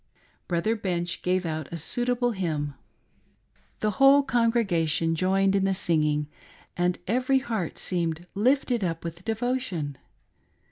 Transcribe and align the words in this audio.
Brother 0.47 0.75
Bench 0.75 1.21
gave 1.21 1.45
out 1.45 1.71
a 1.71 1.77
suitable 1.77 2.31
hymn. 2.31 2.73
The 3.81 3.91
whole 4.01 4.23
congregation 4.23 5.13
.joined 5.15 5.55
in 5.55 5.63
the 5.63 5.75
singing, 5.75 6.27
and 6.75 6.97
every 7.05 7.37
heart 7.37 7.77
seemed 7.77 8.25
lifted 8.33 8.83
up 8.83 9.03
with 9.03 9.23
devotion. 9.23 9.99